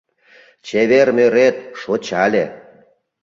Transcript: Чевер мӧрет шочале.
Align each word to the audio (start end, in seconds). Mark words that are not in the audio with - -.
Чевер 0.67 1.07
мӧрет 1.17 1.55
шочале. 1.81 2.45